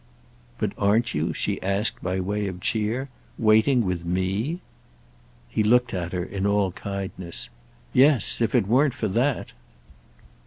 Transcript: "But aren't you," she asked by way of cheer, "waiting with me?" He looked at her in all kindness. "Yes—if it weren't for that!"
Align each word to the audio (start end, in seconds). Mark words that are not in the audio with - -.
"But 0.57 0.71
aren't 0.79 1.13
you," 1.13 1.31
she 1.31 1.61
asked 1.61 2.01
by 2.01 2.19
way 2.19 2.47
of 2.47 2.59
cheer, 2.59 3.07
"waiting 3.37 3.85
with 3.85 4.03
me?" 4.03 4.61
He 5.47 5.61
looked 5.61 5.93
at 5.93 6.11
her 6.11 6.23
in 6.23 6.47
all 6.47 6.71
kindness. 6.71 7.51
"Yes—if 7.93 8.55
it 8.55 8.67
weren't 8.67 8.95
for 8.95 9.09
that!" 9.09 9.51